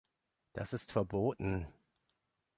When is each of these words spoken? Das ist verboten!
Das 0.53 0.73
ist 0.73 0.91
verboten! 0.91 1.67